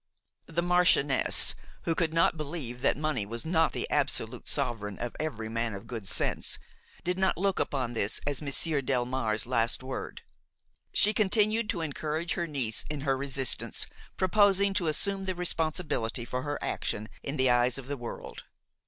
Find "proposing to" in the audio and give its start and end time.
14.17-14.87